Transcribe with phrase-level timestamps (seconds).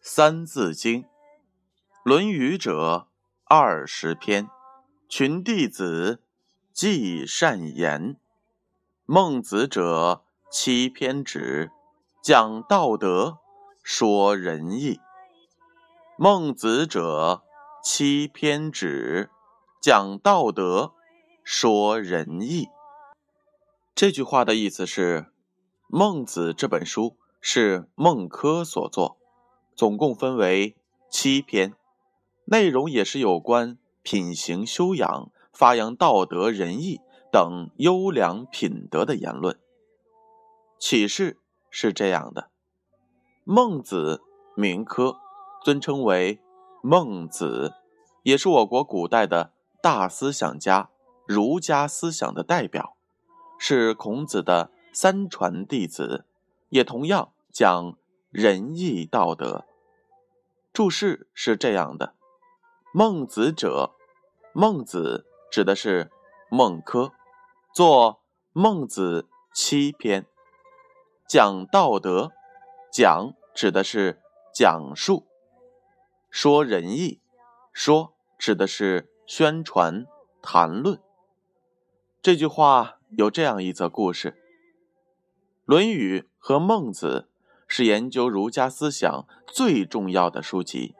[0.00, 1.02] 三字经》，
[2.04, 3.08] 《论语》者
[3.44, 4.48] 二十篇，
[5.08, 6.22] 群弟子
[6.72, 8.16] 记善言；
[9.04, 11.70] 孟子者七篇止，
[12.22, 13.38] 讲道德，
[13.82, 15.00] 说仁义。
[16.16, 17.42] 孟子者
[17.84, 19.28] 七篇止，
[19.82, 20.94] 讲道德，
[21.44, 22.68] 说仁义。
[23.94, 25.20] 这句话的意思是，
[25.88, 29.18] 《孟子》这本书是孟轲所作。
[29.74, 30.74] 总共分为
[31.10, 31.74] 七篇，
[32.46, 37.00] 内容也是有关品行修养、发扬道德仁义
[37.30, 39.58] 等优良品德的言论。
[40.78, 41.38] 启示
[41.70, 42.50] 是这样的：
[43.44, 44.22] 孟子
[44.54, 45.16] 名轲，
[45.62, 46.40] 尊称为
[46.82, 47.74] 孟子，
[48.22, 50.88] 也是我国古代的大思想家，
[51.26, 52.96] 儒家思想的代表，
[53.58, 56.24] 是孔子的三传弟子，
[56.68, 57.96] 也同样讲。
[58.30, 59.64] 仁义道德。
[60.74, 62.14] 注释是这样的：
[62.92, 63.94] 孟子者，
[64.52, 66.10] 孟子指的是
[66.50, 67.12] 孟轲，
[67.74, 68.14] 作
[68.52, 69.22] 《孟子》
[69.54, 70.26] 七篇，
[71.26, 72.32] 讲道德，
[72.92, 74.20] 讲指的是
[74.52, 75.26] 讲述，
[76.28, 77.22] 说仁义，
[77.72, 80.04] 说指的是宣传
[80.42, 81.00] 谈论。
[82.20, 84.32] 这句话有这样一则故事：
[85.66, 87.28] 《论语》和孟子。
[87.68, 90.94] 是研究儒家思想最重要的书籍，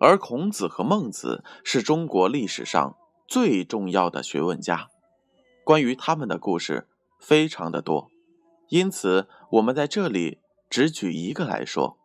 [0.00, 2.96] 而孔子和孟子是中国历史上
[3.28, 4.88] 最重要的学问家。
[5.62, 6.88] 关于他们的故事
[7.20, 8.10] 非常的多，
[8.70, 11.96] 因此我们在这里只举一个来说。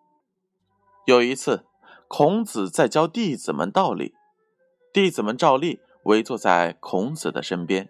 [1.08, 1.66] 有一次，
[2.08, 4.14] 孔子在教弟子们道理，
[4.94, 7.90] 弟子们照例围坐在孔子的身边，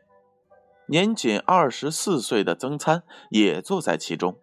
[0.88, 4.38] 年仅二十四岁的曾参也坐在其中。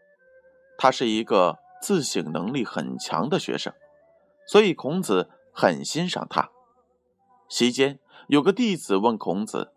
[0.79, 3.73] 他是一个自省能力很强的学生，
[4.47, 6.51] 所以孔子很欣赏他。
[7.49, 9.73] 席间，有个弟子问孔子：“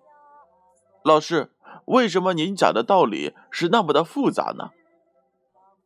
[1.03, 1.51] 老师，
[1.85, 4.69] 为什么您讲的道理是那么的复杂呢？”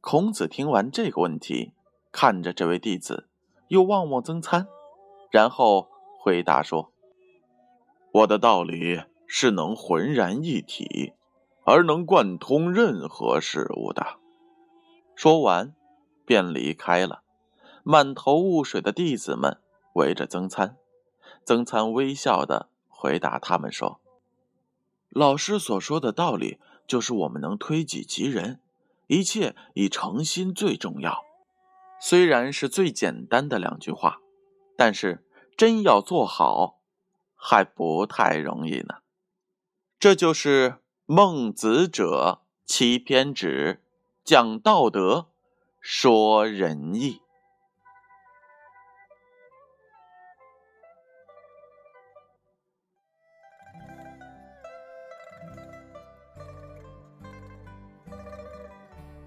[0.02, 1.74] 孔子听完这个问题，
[2.12, 3.28] 看着这位弟子，
[3.70, 4.68] 又望望曾参，
[5.32, 5.90] 然后
[6.20, 6.92] 回答说
[8.14, 11.14] ：“我的道理是能浑然一体，
[11.64, 14.18] 而能贯通任何事物的。”
[15.16, 15.74] 说完，
[16.26, 17.24] 便离开了。
[17.84, 19.60] 满头雾水的弟子们
[19.94, 20.78] 围着曾参，
[21.46, 24.02] 曾参微笑的回答他们说
[25.10, 28.60] ：“老师所说的道理，就是我们能推己及人，
[29.08, 31.24] 一切以诚心最重要。
[32.00, 34.20] 虽然是最简单的两句话，
[34.76, 36.80] 但是真要做好，
[37.36, 38.96] 还不太容易呢。
[40.00, 40.76] 这就是
[41.06, 43.82] 孟子者七篇止。
[44.24, 45.28] 讲道德，
[45.82, 47.22] 说仁义。